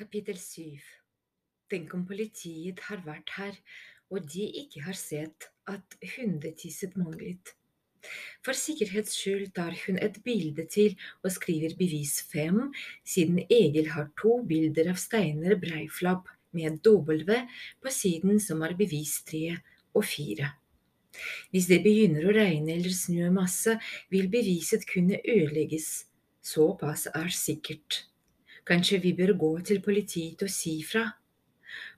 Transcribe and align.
Kapittel 0.00 0.38
7 0.40 0.80
Tenk 1.68 1.90
om 1.92 2.06
politiet 2.08 2.78
har 2.86 3.02
vært 3.04 3.34
her, 3.36 3.56
og 4.08 4.24
de 4.32 4.46
ikke 4.62 4.80
har 4.86 4.96
sett 4.96 5.50
at 5.68 5.96
hundetisset 6.14 6.94
manglet. 6.96 7.52
For 8.40 8.56
sikkerhets 8.56 9.12
skyld 9.18 9.50
tar 9.58 9.76
hun 9.82 10.00
et 10.00 10.16
bilde 10.24 10.64
til 10.72 10.96
og 11.20 11.34
skriver 11.34 11.76
bevis 11.76 12.14
fem, 12.32 12.70
siden 13.04 13.42
Egil 13.44 13.92
har 13.92 14.08
to 14.16 14.38
bilder 14.48 14.88
av 14.94 14.96
Steiner 15.04 15.58
Breiflapp 15.60 16.32
med 16.56 16.80
W 16.80 17.36
på 17.84 17.92
siden 17.92 18.40
som 18.40 18.64
er 18.64 18.78
bevis 18.80 19.18
tre 19.28 19.58
og 19.92 20.06
fire. 20.08 20.54
Hvis 21.52 21.68
det 21.68 21.82
begynner 21.84 22.24
å 22.24 22.38
regne 22.40 22.78
eller 22.78 22.96
snø 22.96 23.28
masse, 23.36 23.76
vil 24.08 24.32
beviset 24.32 24.88
kunne 24.88 25.20
ødelegges. 25.20 26.06
Såpass 26.40 27.10
er 27.12 27.28
sikkert. 27.36 28.06
Kanskje 28.68 29.00
vi 29.02 29.14
bør 29.16 29.34
gå 29.38 29.50
til 29.66 29.82
politiet 29.84 30.42
og 30.42 30.52
si 30.52 30.80
fra. 30.86 31.06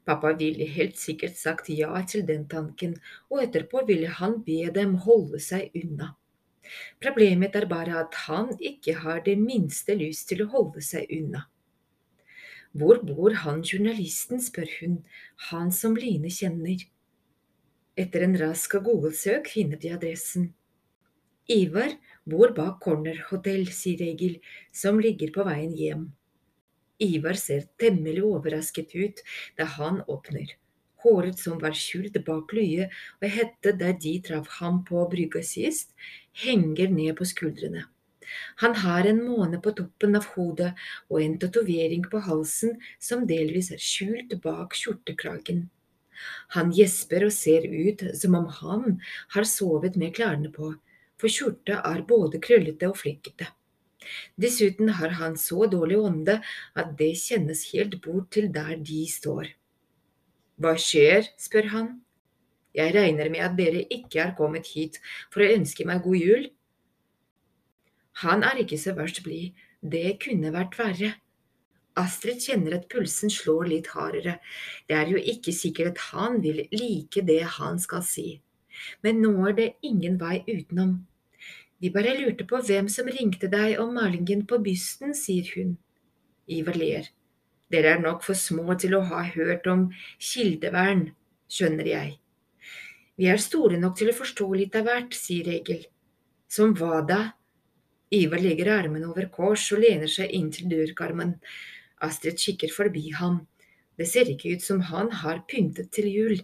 Pappa 0.07 0.33
ville 0.39 0.66
helt 0.66 0.98
sikkert 0.98 1.39
sagt 1.39 1.70
ja 1.70 2.03
til 2.09 2.27
den 2.29 2.48
tanken, 2.48 2.97
og 3.30 3.45
etterpå 3.45 3.84
ville 3.87 4.11
han 4.19 4.41
be 4.47 4.67
dem 4.75 4.97
holde 5.06 5.41
seg 5.41 5.70
unna. 5.79 6.12
Problemet 7.03 7.56
er 7.59 7.67
bare 7.70 7.98
at 8.05 8.15
han 8.27 8.53
ikke 8.61 8.95
har 9.03 9.23
det 9.27 9.39
minste 9.39 9.97
lyst 9.98 10.29
til 10.30 10.45
å 10.45 10.51
holde 10.55 10.83
seg 10.84 11.11
unna. 11.11 11.47
Hvor 12.73 13.03
bor 13.05 13.34
han 13.42 13.61
journalisten, 13.67 14.41
spør 14.41 14.70
hun, 14.81 14.97
han 15.51 15.73
som 15.77 15.97
Line 15.98 16.31
kjenner. 16.33 16.87
Etter 17.98 18.25
en 18.25 18.39
rask 18.41 18.79
Google-søk 18.81 19.51
finner 19.53 19.81
de 19.81 19.92
adressen. 19.92 20.53
Ivar 21.53 21.92
bor 22.25 22.55
bak 22.56 22.79
Corner 22.81 23.19
Hotel, 23.29 23.67
sier 23.69 24.01
Egil, 24.06 24.39
som 24.73 25.01
ligger 25.03 25.34
på 25.34 25.45
veien 25.45 25.75
hjem. 25.77 26.06
Ivar 27.01 27.39
ser 27.41 27.69
temmelig 27.81 28.25
overrasket 28.25 28.95
ut 28.95 29.23
da 29.59 29.65
han 29.79 30.03
åpner. 30.07 30.57
Håret 31.03 31.39
som 31.39 31.59
var 31.62 31.75
skjult 31.75 32.19
bak 32.27 32.53
lue 32.55 32.87
og 32.87 33.29
hette 33.37 33.73
der 33.79 33.97
de 34.05 34.19
traff 34.23 34.49
ham 34.61 34.84
på 34.87 35.03
brygga 35.11 35.43
sist, 35.47 35.91
henger 36.45 36.93
ned 36.95 37.17
på 37.19 37.27
skuldrene. 37.27 37.87
Han 38.62 38.75
har 38.75 39.07
en 39.07 39.21
måne 39.25 39.59
på 39.61 39.73
toppen 39.77 40.17
av 40.17 40.29
hodet 40.34 40.71
og 41.11 41.19
en 41.21 41.39
tatovering 41.43 42.05
på 42.12 42.23
halsen 42.27 42.79
som 43.03 43.27
delvis 43.29 43.73
er 43.75 43.83
skjult 43.83 44.37
bak 44.45 44.77
skjortekragen. 44.79 45.67
Han 46.55 46.71
gjesper 46.77 47.27
og 47.27 47.34
ser 47.34 47.67
ut 47.67 48.05
som 48.19 48.37
om 48.39 48.47
han 48.61 49.01
har 49.34 49.49
sovet 49.49 49.99
med 49.99 50.15
klærne 50.19 50.53
på, 50.55 50.71
for 51.19 51.33
skjorta 51.33 51.81
er 51.89 52.06
både 52.06 52.41
krøllete 52.43 52.89
og 52.93 53.01
flekkete. 53.03 53.51
Dessuten 54.41 54.95
har 54.98 55.17
han 55.19 55.36
så 55.41 55.67
dårlig 55.70 55.98
ånde 56.00 56.39
at 56.78 56.95
det 56.98 57.12
kjennes 57.20 57.67
helt 57.72 57.98
bort 58.05 58.31
til 58.34 58.48
der 58.55 58.77
de 58.77 59.03
står. 59.11 59.53
Hva 60.62 60.77
skjer? 60.78 61.28
spør 61.41 61.70
han. 61.72 61.92
Jeg 62.72 62.94
regner 62.94 63.28
med 63.33 63.44
at 63.44 63.56
dere 63.59 63.84
ikke 63.92 64.20
er 64.22 64.36
kommet 64.36 64.70
hit 64.72 64.98
for 65.33 65.44
å 65.44 65.50
ønske 65.56 65.84
meg 65.89 66.05
god 66.05 66.20
jul? 66.20 66.47
Han 68.22 68.44
er 68.44 68.62
ikke 68.62 68.78
så 68.81 68.94
verst 68.97 69.22
blid, 69.25 69.53
det 69.83 70.19
kunne 70.22 70.53
vært 70.55 70.78
verre. 70.78 71.12
Astrid 71.98 72.41
kjenner 72.41 72.78
at 72.78 72.89
pulsen 72.92 73.33
slår 73.33 73.69
litt 73.69 73.91
hardere, 73.92 74.39
det 74.89 74.97
er 74.97 75.11
jo 75.12 75.20
ikke 75.20 75.53
sikkert 75.53 75.92
at 75.92 76.05
han 76.12 76.39
vil 76.44 76.62
like 76.72 77.25
det 77.28 77.42
han 77.59 77.81
skal 77.83 78.05
si, 78.06 78.41
men 79.05 79.20
nå 79.20 79.34
er 79.50 79.59
det 79.59 79.69
ingen 79.84 80.16
vei 80.20 80.39
utenom. 80.48 81.03
Vi 81.83 81.91
bare 81.91 82.12
lurte 82.14 82.44
på 82.47 82.61
hvem 82.62 82.86
som 82.94 83.08
ringte 83.11 83.48
deg 83.50 83.80
om 83.83 83.97
malingen 83.97 84.44
på 84.47 84.61
bysten, 84.62 85.16
sier 85.19 85.48
hun. 85.56 85.72
Ivar 86.47 86.77
ler. 86.78 87.08
Dere 87.75 87.97
er 87.97 88.05
nok 88.05 88.22
for 88.22 88.38
små 88.38 88.77
til 88.78 88.94
å 88.94 89.00
ha 89.08 89.25
hørt 89.27 89.66
om 89.66 89.88
kildevern, 90.22 91.09
skjønner 91.50 91.88
jeg. 91.91 92.12
Vi 93.19 93.26
er 93.32 93.42
store 93.42 93.81
nok 93.82 93.97
til 93.98 94.12
å 94.12 94.15
forstå 94.15 94.47
litt 94.60 94.78
av 94.78 94.87
hvert, 94.87 95.16
sier 95.19 95.50
Egil. 95.56 95.82
Som 96.47 96.76
hva 96.78 97.00
da? 97.09 97.19
Ivar 98.15 98.44
legger 98.44 98.71
armene 98.76 99.10
over 99.10 99.26
kors 99.34 99.66
og 99.75 99.82
lener 99.82 100.15
seg 100.15 100.31
inn 100.38 100.53
til 100.54 100.71
dørkarmen. 100.71 101.34
Astrid 102.06 102.38
kikker 102.38 102.71
forbi 102.76 103.09
ham. 103.19 103.41
Det 103.98 104.06
ser 104.06 104.31
ikke 104.31 104.54
ut 104.54 104.62
som 104.62 104.87
han 104.92 105.10
har 105.25 105.42
pyntet 105.50 105.91
til 105.91 106.06
jul. 106.15 106.38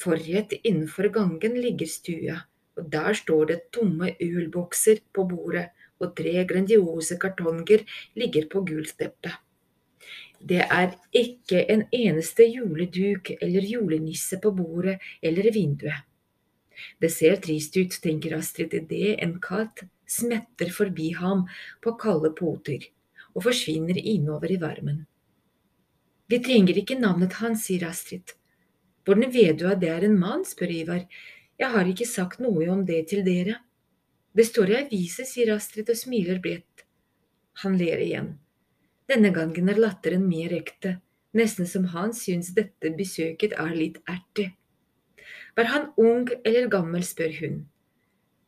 Forrett 0.00 0.56
innenfor 0.62 1.12
gangen 1.12 1.60
ligger 1.60 1.90
stua 1.90 2.40
og 2.76 2.90
der 2.92 3.14
står 3.14 3.48
det 3.50 3.60
tomme 3.72 4.14
ølbokser 4.20 5.00
på 5.14 5.26
bordet, 5.30 5.68
og 6.02 6.14
tre 6.18 6.42
grandiose 6.48 7.16
kartonger 7.22 7.84
ligger 8.18 8.48
på 8.50 8.64
gulsteppet. 8.66 9.36
Det 10.44 10.60
er 10.60 10.96
ikke 11.14 11.62
en 11.72 11.86
eneste 11.94 12.44
juleduk 12.50 13.30
eller 13.40 13.64
julenisse 13.64 14.36
på 14.42 14.50
bordet 14.52 14.98
eller 15.22 15.48
vinduet. 15.54 16.02
Det 17.00 17.10
ser 17.12 17.38
trist 17.40 17.76
ut, 17.78 17.94
tenker 18.02 18.34
Astrid 18.36 18.74
idet 18.74 19.14
en 19.22 19.38
katt 19.40 19.86
smetter 20.10 20.72
forbi 20.74 21.12
ham 21.16 21.46
på 21.80 21.94
kalde 22.00 22.34
poter 22.36 22.90
og 23.34 23.46
forsvinner 23.46 23.98
innover 23.98 24.52
i 24.52 24.60
varmen. 24.60 25.04
Vi 26.28 26.40
trenger 26.42 26.78
ikke 26.80 26.98
navnet 26.98 27.38
hans, 27.40 27.66
sier 27.68 27.86
Astrid. 27.88 28.34
Hvordan 29.04 29.32
vet 29.32 29.58
du 29.60 29.66
at 29.68 29.80
det 29.82 29.90
er 29.92 30.06
en 30.06 30.18
mann, 30.18 30.44
spør 30.48 30.72
Ivar. 30.72 31.04
Jeg 31.60 31.70
har 31.70 31.86
ikke 31.86 32.06
sagt 32.08 32.40
noe 32.42 32.66
om 32.72 32.82
det 32.86 33.04
til 33.12 33.22
dere. 33.26 33.60
Det 34.34 34.46
står 34.48 34.72
i 34.72 34.78
avisa, 34.80 35.26
sier 35.26 35.52
Astrid 35.54 35.90
og 35.92 35.98
smiler 35.98 36.40
bredt. 36.42 36.82
Han 37.62 37.76
ler 37.78 38.02
igjen. 38.02 38.32
Denne 39.06 39.30
gangen 39.36 39.68
er 39.70 39.78
latteren 39.78 40.24
mer 40.26 40.54
ekte, 40.56 40.96
nesten 41.36 41.68
som 41.70 41.86
han 41.92 42.14
syns 42.16 42.50
dette 42.56 42.90
besøket 42.98 43.54
er 43.60 43.74
litt 43.76 44.00
ertig. 44.10 44.48
Var 45.54 45.70
han 45.70 45.90
ung 46.00 46.26
eller 46.42 46.66
gammel, 46.72 47.04
spør 47.06 47.36
hun. 47.38 47.60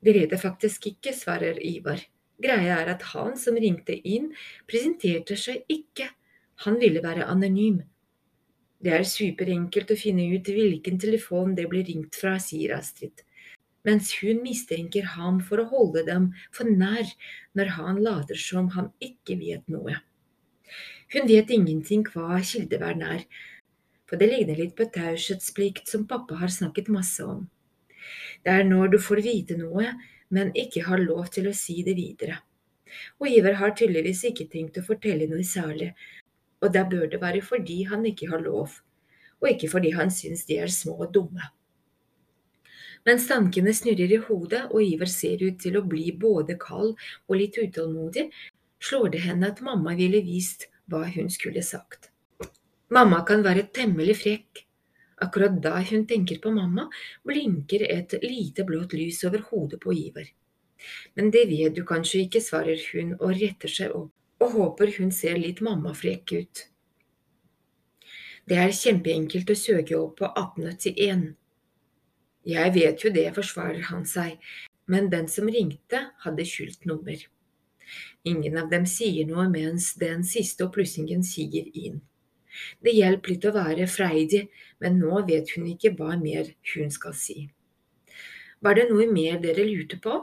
Det 0.02 0.14
vet 0.16 0.32
jeg 0.34 0.42
faktisk 0.42 0.88
ikke, 0.90 1.14
svarer 1.14 1.60
Ivar. 1.62 2.02
Greia 2.42 2.80
er 2.82 2.90
at 2.96 3.04
han 3.14 3.36
som 3.38 3.56
ringte 3.56 3.94
inn, 3.94 4.32
presenterte 4.68 5.38
seg 5.40 5.62
ikke, 5.72 6.10
han 6.66 6.80
ville 6.80 7.02
være 7.04 7.28
anonym. 7.30 7.84
Det 8.86 8.92
er 8.94 9.02
superenkelt 9.02 9.88
å 9.90 9.98
finne 9.98 10.28
ut 10.30 10.46
hvilken 10.46 11.00
telefon 11.02 11.56
det 11.58 11.64
blir 11.72 11.88
ringt 11.88 12.14
fra, 12.14 12.36
sier 12.38 12.76
Astrid, 12.76 13.24
mens 13.82 14.12
hun 14.20 14.44
mistenker 14.44 15.08
ham 15.16 15.40
for 15.42 15.58
å 15.58 15.64
holde 15.72 16.04
dem 16.06 16.28
for 16.54 16.70
nær 16.70 17.08
når 17.58 17.72
han 17.74 17.98
later 18.04 18.38
som 18.38 18.68
han 18.76 18.92
ikke 19.02 19.40
vet 19.40 19.64
noe. 19.74 19.96
Hun 21.10 21.26
vet 21.26 21.50
ingenting 21.50 22.04
hva 22.12 22.38
kildevern 22.46 23.02
er, 23.08 23.24
for 24.06 24.22
det 24.22 24.28
ligner 24.30 24.60
litt 24.62 24.76
på 24.78 24.86
taushetsplikt 24.94 25.90
som 25.90 26.06
pappa 26.06 26.38
har 26.38 26.54
snakket 26.54 26.92
masse 26.94 27.26
om. 27.26 27.42
Det 28.46 28.54
er 28.54 28.68
når 28.68 28.94
du 28.94 29.00
får 29.02 29.24
vite 29.26 29.56
noe, 29.58 29.88
men 30.30 30.54
ikke 30.54 30.84
har 30.86 31.02
lov 31.02 31.32
til 31.34 31.50
å 31.50 31.56
si 31.58 31.80
det 31.82 31.96
videre. 31.98 32.38
Og 33.18 33.34
Iver 33.34 33.58
har 33.58 33.74
tydeligvis 33.74 34.22
ikke 34.30 34.46
tenkt 34.52 34.78
å 34.78 34.86
fortelle 34.86 35.26
noe 35.26 35.42
særlig, 35.42 35.90
og 36.62 36.72
da 36.72 36.84
bør 36.88 37.06
det 37.12 37.20
være 37.22 37.42
fordi 37.44 37.82
han 37.90 38.06
ikke 38.08 38.30
har 38.32 38.42
lov, 38.44 38.80
og 39.40 39.50
ikke 39.50 39.70
fordi 39.70 39.92
han 39.96 40.10
syns 40.12 40.46
de 40.48 40.58
er 40.62 40.72
små 40.72 40.96
og 41.04 41.12
dumme. 41.14 41.52
Mens 43.06 43.28
tankene 43.30 43.70
snurrer 43.76 44.12
i 44.16 44.18
hodet 44.18 44.64
og 44.66 44.82
Iver 44.82 45.10
ser 45.10 45.42
ut 45.44 45.60
til 45.62 45.76
å 45.78 45.84
bli 45.86 46.10
både 46.10 46.56
kald 46.58 46.96
og 47.28 47.36
litt 47.38 47.58
utålmodig, 47.60 48.30
slår 48.82 49.12
det 49.14 49.22
henne 49.22 49.52
at 49.52 49.62
mamma 49.62 49.94
ville 49.98 50.24
vist 50.26 50.66
hva 50.90 51.04
hun 51.14 51.30
skulle 51.30 51.62
sagt. 51.62 52.10
Mamma 52.90 53.22
kan 53.26 53.44
være 53.46 53.68
temmelig 53.74 54.18
frekk. 54.22 54.64
Akkurat 55.22 55.54
da 55.62 55.78
hun 55.80 56.04
tenker 56.06 56.42
på 56.42 56.50
mamma, 56.52 56.88
blinker 57.24 57.86
et 57.88 58.18
lite 58.22 58.66
blått 58.68 58.92
lys 58.98 59.22
over 59.24 59.46
hodet 59.48 59.80
på 59.82 59.94
Iver. 59.94 60.28
Men 61.16 61.30
det 61.32 61.46
vet 61.48 61.78
du 61.78 61.86
kanskje 61.88 62.26
ikke, 62.26 62.42
svarer 62.44 62.82
hun 62.90 63.14
og 63.16 63.32
retter 63.38 63.72
seg 63.72 63.94
opp 63.96 64.12
og 64.42 64.52
håper 64.52 64.92
hun 64.98 65.12
ser 65.14 65.38
litt 65.40 65.62
mammafrekk 65.64 66.32
ut. 66.36 66.64
Det 68.46 68.58
er 68.62 68.74
kjempeenkelt 68.74 69.50
å 69.50 69.58
søke 69.58 69.96
opp 69.98 70.20
på 70.20 70.28
1881. 70.28 71.24
Jeg 72.46 72.74
vet 72.76 73.02
jo 73.02 73.10
det, 73.10 73.26
forsvarer 73.34 73.88
han 73.88 74.04
seg, 74.06 74.36
men 74.86 75.08
den 75.10 75.26
som 75.26 75.48
ringte, 75.50 76.04
hadde 76.22 76.46
skjult 76.46 76.86
nummer. 76.86 77.18
Ingen 78.26 78.58
av 78.60 78.70
dem 78.70 78.86
sier 78.86 79.26
noe 79.26 79.48
mens 79.50 79.92
den 79.98 80.22
siste 80.26 80.66
opplussingen 80.66 81.24
siger 81.26 81.66
inn. 81.74 82.00
Det 82.80 82.94
hjelper 82.94 83.34
litt 83.34 83.48
å 83.50 83.54
være 83.56 83.88
freidig, 83.90 84.46
men 84.80 85.00
nå 85.02 85.20
vet 85.28 85.50
hun 85.56 85.66
ikke 85.72 85.92
hva 85.98 86.14
mer 86.20 86.54
hun 86.72 86.92
skal 86.94 87.14
si. 87.18 87.48
Var 88.62 88.78
det 88.78 88.86
noe 88.90 89.06
mer 89.10 89.42
dere 89.42 89.66
lurte 89.66 89.98
på? 90.02 90.22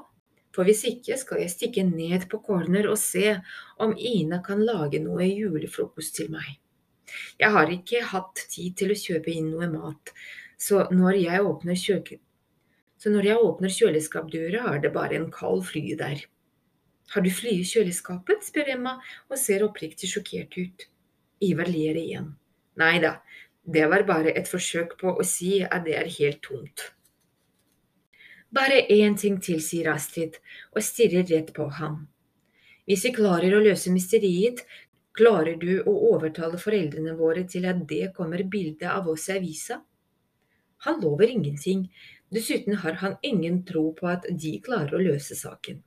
For 0.54 0.68
hvis 0.68 0.84
ikke 0.90 1.18
skal 1.20 1.42
jeg 1.42 1.54
stikke 1.54 1.86
ned 1.88 2.28
på 2.32 2.40
corner 2.46 2.90
og 2.92 3.00
se 3.02 3.38
om 3.82 3.96
Ina 3.98 4.42
kan 4.46 4.62
lage 4.66 5.02
noe 5.04 5.26
julefrokost 5.28 6.16
til 6.20 6.30
meg. 6.34 6.60
Jeg 7.42 7.54
har 7.54 7.70
ikke 7.70 8.04
hatt 8.14 8.46
tid 8.50 8.78
til 8.80 8.94
å 8.94 8.98
kjøpe 8.98 9.34
inn 9.34 9.52
noe 9.54 9.70
mat, 9.70 10.14
så 10.58 10.88
når 10.94 11.20
jeg 11.24 11.50
åpner 11.50 11.78
jeg 13.28 13.42
åpner 13.50 13.74
kjøleskapdøra, 13.74 14.62
er 14.74 14.80
det 14.80 14.94
bare 14.96 15.18
en 15.20 15.32
kald 15.34 15.66
fly 15.68 15.98
der. 16.00 16.24
Har 17.14 17.22
du 17.22 17.30
fly 17.30 17.58
i 17.60 17.68
kjøleskapet? 17.68 18.46
spør 18.48 18.72
Emma 18.78 18.94
og 19.30 19.38
ser 19.38 19.66
oppriktig 19.66 20.10
sjokkert 20.10 20.56
ut. 20.58 20.86
Ivar 21.44 21.68
ler 21.68 22.00
igjen. 22.00 22.32
Nei 22.80 22.96
da, 23.04 23.18
det 23.64 23.86
var 23.92 24.06
bare 24.08 24.32
et 24.32 24.48
forsøk 24.50 24.96
på 25.02 25.12
å 25.20 25.26
si 25.28 25.60
at 25.64 25.84
det 25.86 25.98
er 26.00 26.10
helt 26.16 26.42
tomt. 26.48 26.88
Bare 28.54 28.84
én 28.94 29.16
ting 29.18 29.40
til, 29.42 29.62
sier 29.66 29.88
Astrid 29.90 30.36
og 30.76 30.84
stirrer 30.86 31.26
rett 31.26 31.48
på 31.56 31.66
ham. 31.80 32.04
Hvis 32.86 33.06
vi 33.08 33.12
klarer 33.16 33.56
å 33.56 33.62
løse 33.64 33.90
mysteriet, 33.90 34.60
klarer 35.18 35.56
du 35.58 35.80
å 35.90 35.94
overtale 36.12 36.60
foreldrene 36.62 37.16
våre 37.18 37.48
til 37.50 37.66
at 37.66 37.80
det 37.90 38.12
kommer 38.18 38.44
bilde 38.46 38.92
av 38.92 39.10
oss 39.10 39.26
i 39.32 39.40
avisa? 39.40 39.80
Han 40.86 41.02
lover 41.02 41.32
ingenting, 41.34 41.88
dessuten 42.30 42.78
har 42.84 43.00
han 43.02 43.16
ingen 43.26 43.64
tro 43.66 43.88
på 43.98 44.12
at 44.12 44.30
de 44.30 44.54
klarer 44.62 45.00
å 45.00 45.02
løse 45.02 45.38
saken. 45.40 45.82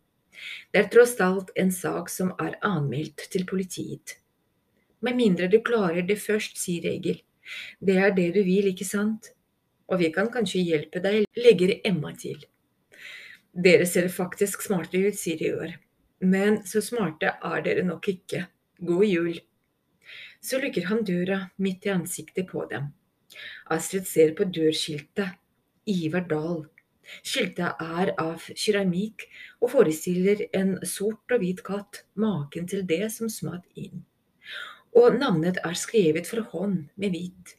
Det 0.73 0.83
er 0.83 0.91
tross 0.91 1.15
alt 1.23 1.55
en 1.55 1.71
sak 1.71 2.11
som 2.11 2.35
er 2.43 2.59
anmeldt 2.67 3.29
til 3.31 3.47
politiet. 3.47 4.17
Med 5.07 5.15
mindre 5.21 5.47
du 5.53 5.61
klarer 5.63 6.03
det 6.03 6.19
først, 6.19 6.59
sier 6.59 6.91
Egil. 6.91 7.23
Det 7.79 7.95
er 7.95 8.11
det 8.17 8.33
du 8.35 8.43
vil, 8.43 8.73
ikke 8.73 8.89
sant? 8.89 9.31
Og 9.87 10.03
vi 10.03 10.11
kan 10.11 10.35
kanskje 10.35 10.67
hjelpe 10.67 11.05
deg, 11.05 11.31
legger 11.39 11.77
Emma 11.87 12.11
til. 12.19 12.43
Dere 13.57 13.87
ser 13.89 14.09
faktisk 14.13 14.63
smarte 14.67 15.01
ut, 15.01 15.17
sier 15.17 15.39
de 15.41 15.49
i 15.49 15.55
år. 15.57 15.75
Men 16.21 16.59
så 16.69 16.83
smarte 16.85 17.33
er 17.45 17.63
dere 17.65 17.85
nok 17.87 18.09
ikke. 18.13 18.45
God 18.85 19.05
jul. 19.09 19.39
Så 20.45 20.61
lukker 20.61 20.89
han 20.91 21.05
døra 21.09 21.39
midt 21.57 21.87
i 21.89 21.93
ansiktet 21.95 22.51
på 22.51 22.67
dem. 22.71 22.91
Astrid 23.73 24.07
ser 24.09 24.35
på 24.37 24.45
dørskiltet. 24.53 25.39
Ivar 25.89 26.27
Dahl. 26.29 26.65
Skiltet 27.23 27.81
er 27.81 28.13
av 28.19 28.45
keramikk 28.59 29.25
og 29.63 29.71
forestiller 29.77 30.43
en 30.59 30.75
sort 30.85 31.33
og 31.33 31.43
hvit 31.43 31.63
katt, 31.65 32.03
maken 32.19 32.67
til 32.69 32.83
det 32.89 33.07
som 33.15 33.31
smatt 33.31 33.65
inn. 33.79 34.03
Og 34.97 35.17
navnet 35.21 35.61
er 35.65 35.79
skrevet 35.79 36.27
for 36.29 36.45
hånd 36.53 36.89
med 36.99 37.15
hvitt. 37.15 37.55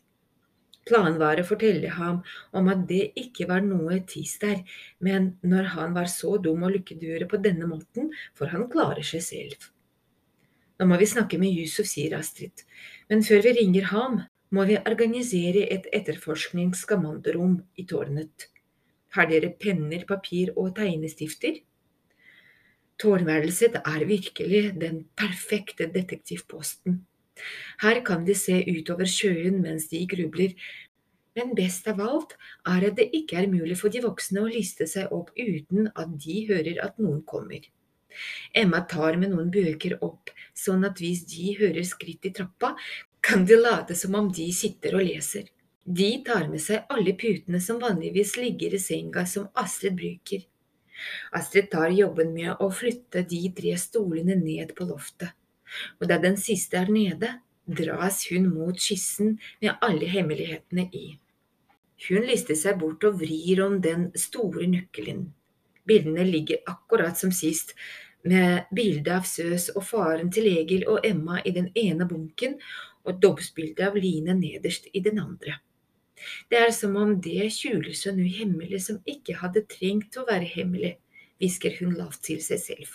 Planen 0.87 1.17
var 1.19 1.39
å 1.41 1.45
fortelle 1.47 1.89
ham 1.97 2.21
om 2.55 2.69
at 2.71 2.85
det 2.89 3.09
ikke 3.19 3.47
var 3.49 3.65
noe 3.65 3.99
tis 4.07 4.37
der, 4.39 4.61
men 5.03 5.33
når 5.43 5.73
han 5.73 5.95
var 5.97 6.07
så 6.11 6.37
dum 6.39 6.63
å 6.63 6.71
lukke 6.71 6.95
døra 6.99 7.27
på 7.27 7.41
denne 7.43 7.67
måten, 7.67 8.13
får 8.39 8.53
han 8.53 8.69
klare 8.71 9.03
seg 9.03 9.25
selv. 9.25 9.67
Nå 10.77 10.87
må 10.87 10.99
vi 11.01 11.09
snakke 11.09 11.39
med 11.41 11.51
Yusuf, 11.57 11.89
sier 11.89 12.15
Astrid, 12.19 12.63
men 13.09 13.25
før 13.25 13.43
vi 13.47 13.55
ringer 13.59 13.89
ham, 13.91 14.21
må 14.53 14.63
vi 14.69 14.77
organisere 14.79 15.65
et 15.73 15.89
etterforskningskommandorom 15.91 17.57
i 17.75 17.83
tårnet. 17.89 18.47
Har 19.17 19.27
dere 19.27 19.49
penner, 19.59 20.05
papir 20.07 20.53
og 20.55 20.75
tegnestifter? 20.77 21.59
Tårnværelset 23.01 23.75
er 23.83 24.05
virkelig 24.09 24.61
den 24.79 25.03
perfekte 25.17 25.89
detektivposten. 25.93 27.01
Her 27.83 28.01
kan 28.07 28.25
de 28.27 28.35
se 28.37 28.59
utover 28.67 29.09
sjøen 29.09 29.61
mens 29.63 29.87
de 29.91 30.03
grubler, 30.09 30.53
men 31.37 31.53
best 31.57 31.87
av 31.91 31.99
alt 32.01 32.33
er 32.65 32.87
at 32.89 32.95
det 32.97 33.11
ikke 33.13 33.37
er 33.43 33.49
mulig 33.51 33.77
for 33.77 33.93
de 33.93 34.01
voksne 34.05 34.41
å 34.41 34.49
liste 34.49 34.87
seg 34.89 35.11
opp 35.13 35.29
uten 35.37 35.91
at 35.93 36.15
de 36.23 36.39
hører 36.49 36.79
at 36.83 36.97
noen 36.97 37.21
kommer. 37.29 37.61
Emma 38.57 38.81
tar 38.89 39.19
med 39.21 39.33
noen 39.33 39.51
bøker 39.53 39.99
opp, 40.01 40.31
sånn 40.57 40.87
at 40.87 40.97
hvis 41.03 41.27
de 41.29 41.53
hører 41.59 41.85
skritt 41.85 42.25
i 42.25 42.33
trappa, 42.33 42.73
kan 43.21 43.45
de 43.45 43.59
late 43.59 43.95
som 43.99 44.15
om 44.17 44.31
de 44.33 44.47
sitter 44.55 44.97
og 44.97 45.05
leser. 45.05 45.49
De 45.87 46.09
tar 46.25 46.47
med 46.51 46.61
seg 46.63 46.89
alle 46.91 47.13
putene 47.19 47.61
som 47.63 47.79
vanligvis 47.79 48.35
ligger 48.41 48.73
i 48.75 48.81
senga 48.81 49.25
som 49.29 49.47
Astrid 49.61 49.95
bruker. 49.99 50.41
Astrid 51.37 51.69
tar 51.71 51.93
jobben 51.93 52.33
med 52.33 52.57
å 52.63 52.71
flytte 52.73 53.21
de 53.29 53.43
tre 53.55 53.75
stolene 53.79 54.35
ned 54.39 54.73
på 54.75 54.87
loftet, 54.89 55.31
og 55.99 56.09
da 56.09 56.19
den 56.23 56.37
siste 56.41 56.79
er 56.79 56.91
nede, 56.91 57.31
dras 57.67 58.23
hun 58.31 58.47
mot 58.53 58.79
skissen 58.79 59.37
med 59.61 59.75
alle 59.83 60.07
hemmelighetene 60.09 60.87
i. 60.95 61.07
Hun 62.07 62.27
lister 62.29 62.55
seg 62.55 62.77
bort 62.79 63.03
og 63.07 63.19
vrir 63.21 63.63
om 63.65 63.79
den 63.81 64.09
store 64.17 64.67
nøkkelen. 64.69 65.25
Bildene 65.87 66.25
ligger 66.27 66.61
akkurat 66.69 67.17
som 67.17 67.31
sist, 67.33 67.73
med 68.27 68.67
bilde 68.75 69.13
av 69.13 69.23
Søs 69.29 69.69
og 69.75 69.85
faren 69.87 70.29
til 70.33 70.49
Egil 70.49 70.83
og 70.89 71.05
Emma 71.07 71.39
i 71.45 71.53
den 71.55 71.69
ene 71.79 72.07
bunken 72.09 72.57
og 73.07 73.21
dobbeltbilde 73.23 73.87
av 73.87 73.95
Line 73.95 74.35
nederst 74.35 74.89
i 74.91 75.01
den 75.05 75.21
andre. 75.21 75.59
Det 76.49 76.59
er 76.59 76.73
som 76.75 76.95
om 76.99 77.13
det 77.23 77.47
skjuler 77.53 77.95
seg 77.95 78.17
noe 78.17 78.31
hemmelig 78.39 78.83
som 78.87 79.01
ikke 79.07 79.37
hadde 79.41 79.67
trengt 79.69 80.17
å 80.17 80.25
være 80.27 80.49
hemmelig, 80.57 80.95
hvisker 81.39 81.77
hun 81.79 81.95
lavt 81.97 82.23
til 82.25 82.41
seg 82.43 82.61
selv. 82.63 82.89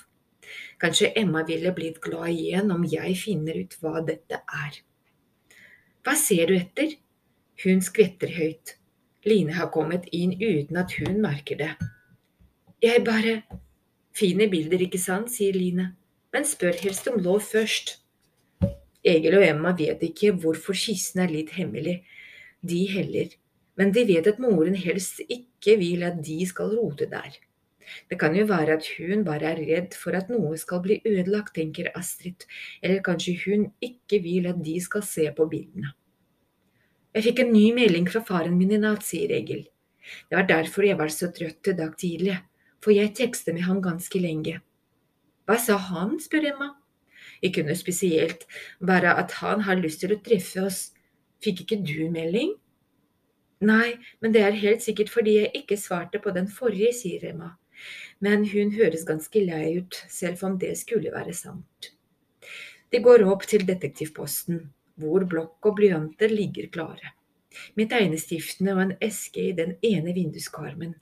Kanskje 0.82 1.12
Emma 1.18 1.44
ville 1.48 1.72
blitt 1.76 2.00
glad 2.04 2.30
igjen 2.34 2.70
om 2.74 2.84
jeg 2.88 3.16
finner 3.20 3.58
ut 3.62 3.76
hva 3.80 4.02
dette 4.06 4.42
er. 4.42 4.78
Hva 6.02 6.14
ser 6.18 6.50
du 6.50 6.56
etter? 6.58 6.96
Hun 7.62 7.82
skvetter 7.84 8.32
høyt. 8.34 8.76
Line 9.28 9.54
har 9.54 9.70
kommet 9.70 10.08
inn 10.10 10.34
uten 10.40 10.80
at 10.80 10.96
hun 10.98 11.20
merker 11.22 11.60
det. 11.60 11.74
Jeg 12.82 13.04
bare 13.06 13.42
Fine 14.12 14.44
bilder, 14.52 14.82
ikke 14.84 15.00
sant, 15.00 15.30
sier 15.32 15.56
Line, 15.56 15.86
men 16.34 16.44
spør 16.44 16.76
helst 16.82 17.06
om 17.08 17.16
lov 17.24 17.40
først. 17.46 17.94
Egil 19.08 19.38
og 19.38 19.46
Emma 19.46 19.72
vet 19.78 20.02
ikke 20.04 20.34
hvorfor 20.42 20.76
kisten 20.76 21.22
er 21.24 21.32
litt 21.32 21.54
hemmelig, 21.56 22.02
de 22.60 22.82
heller, 22.92 23.32
men 23.80 23.94
de 23.94 24.04
vet 24.06 24.28
at 24.28 24.42
moren 24.42 24.76
helst 24.78 25.22
ikke 25.24 25.78
vil 25.80 26.04
at 26.06 26.20
de 26.22 26.42
skal 26.46 26.76
rote 26.76 27.08
der. 27.10 27.38
Det 28.10 28.18
kan 28.20 28.36
jo 28.36 28.44
være 28.48 28.76
at 28.78 28.86
hun 28.98 29.24
bare 29.26 29.54
er 29.54 29.62
redd 29.62 29.96
for 29.98 30.16
at 30.18 30.30
noe 30.32 30.56
skal 30.60 30.82
bli 30.84 31.00
ødelagt, 31.04 31.54
tenker 31.56 31.90
Astrid, 31.98 32.46
eller 32.82 33.02
kanskje 33.04 33.38
hun 33.46 33.66
ikke 33.82 34.22
vil 34.24 34.48
at 34.50 34.62
de 34.64 34.78
skal 34.82 35.04
se 35.06 35.26
på 35.36 35.48
bildene. 35.50 35.92
Jeg 37.12 37.28
fikk 37.28 37.42
en 37.42 37.52
ny 37.52 37.66
melding 37.76 38.06
fra 38.08 38.22
faren 38.24 38.56
min 38.56 38.72
i 38.72 38.80
natt, 38.80 39.04
sier 39.04 39.34
Egil. 39.36 39.66
Det 40.30 40.38
var 40.38 40.48
derfor 40.48 40.86
jeg 40.86 40.98
var 40.98 41.12
så 41.12 41.28
trøtt 41.34 41.68
i 41.68 41.76
dag 41.78 41.92
tidlig 42.00 42.38
for 42.82 42.94
jeg 42.94 43.14
tekstet 43.14 43.54
med 43.54 43.66
ham 43.68 43.80
ganske 43.82 44.18
lenge. 44.18 44.58
Hva 45.46 45.58
sa 45.58 45.78
han, 45.90 46.18
spør 46.22 46.48
Emma. 46.50 46.72
Ikke 47.42 47.64
noe 47.66 47.78
spesielt, 47.78 48.44
bare 48.82 49.14
at 49.18 49.38
han 49.40 49.64
har 49.66 49.78
lyst 49.78 50.02
til 50.02 50.14
å 50.14 50.20
treffe 50.22 50.66
oss. 50.66 50.82
Fikk 51.42 51.64
ikke 51.64 51.80
du 51.82 52.10
melding? 52.10 52.54
Nei, 53.62 53.94
men 54.22 54.34
det 54.34 54.42
er 54.42 54.58
helt 54.58 54.82
sikkert 54.82 55.10
fordi 55.10 55.36
jeg 55.38 55.52
ikke 55.62 55.78
svarte 55.78 56.18
på 56.22 56.34
den 56.34 56.48
forrige, 56.50 56.90
sier 56.98 57.28
Emma. 57.30 57.52
Men 58.22 58.46
hun 58.52 58.72
høres 58.76 59.06
ganske 59.08 59.42
lei 59.44 59.78
ut, 59.80 59.98
selv 60.08 60.42
om 60.46 60.58
det 60.62 60.74
skulle 60.80 61.12
være 61.14 61.34
sant. 61.36 61.92
De 62.92 63.00
går 63.02 63.24
opp 63.24 63.46
til 63.48 63.64
detektivposten, 63.68 64.66
hvor 65.00 65.24
blokk 65.28 65.70
og 65.70 65.78
blyanter 65.78 66.32
ligger 66.32 66.68
klare, 66.74 67.14
med 67.78 67.90
tegnestiftene 67.92 68.74
og 68.76 68.82
en 68.86 68.98
eske 69.00 69.48
i 69.48 69.54
den 69.56 69.78
ene 69.86 70.12
vinduskarmen. 70.16 70.92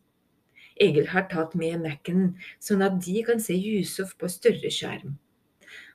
Egil 0.80 1.10
har 1.12 1.26
tatt 1.32 1.56
med 1.58 1.82
Mac-en, 1.82 2.30
sånn 2.62 2.84
at 2.87 3.02
de 3.04 3.25
kan 3.26 3.42
se 3.42 3.56
Yusuf 3.58 4.14
på 4.20 4.30
større 4.32 4.70
skjerm. 4.72 5.18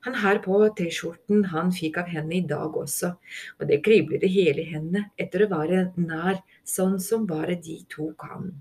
Han 0.06 0.14
har 0.22 0.38
på 0.44 0.60
T-skjorten 0.78 1.48
han 1.52 1.72
fikk 1.74 1.98
av 2.02 2.12
henne 2.12 2.36
i 2.38 2.44
dag 2.52 2.76
også, 2.78 3.10
og 3.58 3.68
det 3.70 3.82
kribler 3.84 4.22
i 4.24 4.30
hele 4.36 4.64
henne 4.68 5.08
etter 5.20 5.44
å 5.44 5.50
være 5.50 5.82
nær, 5.98 6.38
sånn 6.76 7.00
som 7.02 7.26
bare 7.28 7.58
de 7.66 7.80
to 7.92 8.12
kan. 8.20 8.52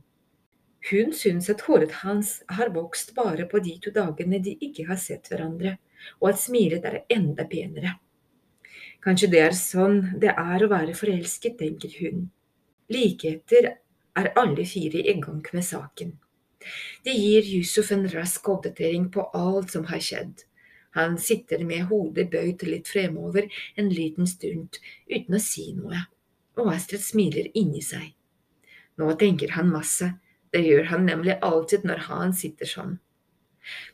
Hun 0.89 1.13
syns 1.17 1.49
at 1.49 1.63
håret 1.65 1.93
hans 2.03 2.37
har 2.57 2.69
vokst 2.75 3.15
bare 3.17 3.47
på 3.49 3.59
de 3.65 3.77
to 3.81 3.93
dagene 3.93 4.39
de 4.43 4.53
ikke 4.67 4.85
har 4.89 4.99
sett 5.01 5.31
hverandre, 5.31 5.77
og 6.21 6.29
at 6.33 6.41
smilet 6.41 6.85
er 6.85 6.99
enda 7.09 7.47
penere. 7.49 7.95
Kanskje 9.01 9.31
det 9.33 9.41
er 9.41 9.57
sånn 9.57 9.97
det 10.21 10.33
er 10.33 10.65
å 10.65 10.69
være 10.69 10.93
forelsket, 10.97 11.57
tenker 11.61 11.93
hun. 12.01 12.27
Like 12.93 13.39
er 13.49 14.31
alle 14.37 14.65
fire 14.65 15.01
i 15.01 15.15
gang 15.21 15.41
med 15.53 15.65
saken. 15.65 16.13
Det 17.05 17.13
gir 17.13 17.45
Yusuf 17.57 17.91
en 17.93 18.07
rask 18.09 18.49
oppdatering 18.49 19.09
på 19.13 19.27
alt 19.37 19.73
som 19.73 19.85
har 19.89 20.01
skjedd. 20.01 20.45
Han 20.97 21.17
sitter 21.19 21.65
med 21.67 21.89
hodet 21.89 22.29
bøyd 22.31 22.63
litt 22.69 22.87
fremover 22.87 23.49
en 23.75 23.89
liten 23.91 24.29
stund 24.29 24.79
uten 25.11 25.35
å 25.35 25.41
si 25.43 25.67
noe, 25.75 26.05
og 26.55 26.71
Astrid 26.71 27.03
smiler 27.03 27.49
inni 27.53 27.81
seg. 27.83 28.13
Nå 28.95 29.11
tenker 29.19 29.57
han 29.57 29.73
masse, 29.73 30.13
det 30.55 30.63
gjør 30.65 30.87
han 30.93 31.05
nemlig 31.09 31.35
alltid 31.45 31.85
når 31.87 32.05
han 32.07 32.33
sitter 32.33 32.69
sånn. 32.69 32.95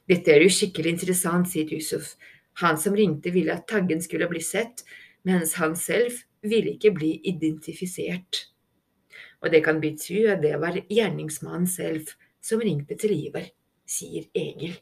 Dette 0.10 0.34
er 0.34 0.46
jo 0.46 0.52
skikkelig 0.52 0.96
interessant, 0.96 1.50
sier 1.50 1.70
Yusuf. 1.74 2.16
Han 2.62 2.78
som 2.78 2.96
ringte 2.96 3.34
ville 3.34 3.56
at 3.56 3.68
taggen 3.72 4.04
skulle 4.04 4.30
bli 4.30 4.44
sett, 4.44 4.86
mens 5.28 5.58
han 5.58 5.78
selv 5.80 6.22
ville 6.46 6.76
ikke 6.76 6.94
bli 6.96 7.16
identifisert 7.30 8.46
og 9.42 9.52
det 9.52 9.64
kan 9.66 9.82
bety 9.82 10.22
at 10.30 10.42
det 10.44 10.54
var 10.62 10.78
gjerningsmannen 10.90 11.68
selv 11.70 12.14
som 12.42 12.62
ringte 12.62 12.98
til 12.98 13.14
Ivar, 13.16 13.48
sier 13.90 14.28
Egil. 14.38 14.78